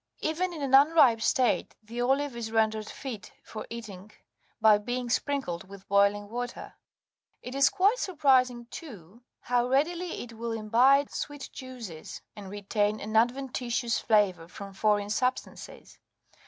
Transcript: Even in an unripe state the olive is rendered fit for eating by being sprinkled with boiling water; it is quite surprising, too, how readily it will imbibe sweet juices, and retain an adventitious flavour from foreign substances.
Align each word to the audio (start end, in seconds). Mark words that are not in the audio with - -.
Even 0.21 0.51
in 0.51 0.63
an 0.63 0.73
unripe 0.73 1.21
state 1.21 1.75
the 1.83 2.01
olive 2.01 2.35
is 2.35 2.51
rendered 2.51 2.89
fit 2.89 3.31
for 3.43 3.67
eating 3.69 4.11
by 4.59 4.79
being 4.79 5.11
sprinkled 5.11 5.69
with 5.69 5.87
boiling 5.87 6.27
water; 6.27 6.73
it 7.43 7.53
is 7.53 7.69
quite 7.69 7.99
surprising, 7.99 8.65
too, 8.71 9.21
how 9.41 9.67
readily 9.67 10.23
it 10.23 10.33
will 10.33 10.53
imbibe 10.53 11.11
sweet 11.11 11.51
juices, 11.53 12.19
and 12.35 12.49
retain 12.49 12.99
an 12.99 13.15
adventitious 13.15 13.99
flavour 13.99 14.47
from 14.47 14.73
foreign 14.73 15.11
substances. 15.11 15.99